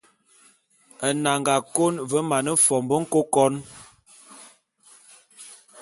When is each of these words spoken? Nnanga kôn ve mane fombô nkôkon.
Nnanga 1.13 1.55
kôn 1.75 1.93
ve 2.09 2.19
mane 2.29 2.53
fombô 2.65 2.95
nkôkon. 3.03 3.53